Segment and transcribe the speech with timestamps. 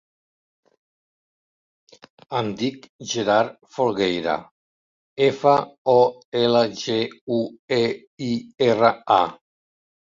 [2.39, 4.35] Em dic Gerard Folgueira:
[5.31, 5.55] efa,
[5.97, 5.99] o,
[6.45, 7.01] ela, ge,
[7.41, 7.43] u,
[7.83, 7.85] e,
[8.31, 8.37] i,
[8.75, 9.25] erra, a.